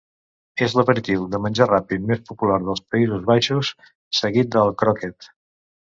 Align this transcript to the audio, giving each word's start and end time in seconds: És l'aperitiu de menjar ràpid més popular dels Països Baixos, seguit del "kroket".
És 0.67 0.71
l'aperitiu 0.77 1.27
de 1.35 1.41
menjar 1.43 1.67
ràpid 1.73 2.09
més 2.11 2.23
popular 2.31 2.57
dels 2.63 2.83
Països 2.95 3.27
Baixos, 3.31 3.73
seguit 4.23 4.51
del 4.57 4.75
"kroket". 4.83 5.29